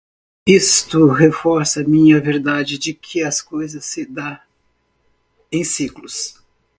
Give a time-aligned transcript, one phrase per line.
[0.47, 4.43] Isto reforça minha verdade de que a coisa se dá
[5.51, 6.07] em ciclo